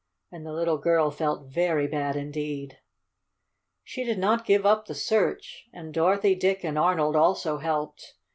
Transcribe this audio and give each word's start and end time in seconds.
and 0.31 0.43
the 0.43 0.51
little 0.51 0.79
girl 0.79 1.11
felt 1.11 1.45
very 1.51 1.85
bad 1.85 2.15
indeed. 2.15 2.79
She 3.83 4.03
did 4.03 4.17
not 4.17 4.47
give 4.47 4.65
up 4.65 4.87
the 4.87 4.95
search, 4.95 5.69
and 5.71 5.93
Dorothy, 5.93 6.33
Dick 6.33 6.63
and 6.63 6.75
Arnold 6.75 7.15
also 7.15 7.59
helped. 7.59 8.15